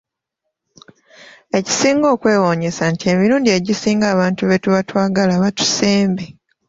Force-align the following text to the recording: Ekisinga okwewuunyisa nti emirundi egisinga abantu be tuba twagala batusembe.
Ekisinga 1.57 2.07
okwewuunyisa 2.15 2.83
nti 2.93 3.03
emirundi 3.13 3.49
egisinga 3.57 4.05
abantu 4.13 4.41
be 4.49 4.57
tuba 4.63 4.79
twagala 4.89 5.33
batusembe. 5.43 6.25